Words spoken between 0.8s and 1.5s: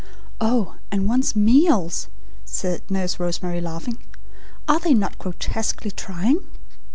and one's